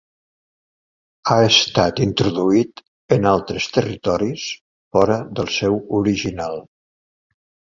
[1.33, 2.81] Ha estat introduït
[3.17, 4.49] en altres territoris
[4.97, 6.59] fora del seu original.